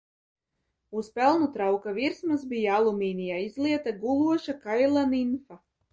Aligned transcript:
Uz 1.01 1.09
pelnu 1.17 1.49
trauka 1.57 1.93
virsmas 1.99 2.47
bija 2.53 2.73
alumīnijā 2.79 3.37
izlieta 3.49 3.95
guloša 4.07 4.57
kaila 4.65 5.05
nimfa. 5.13 5.61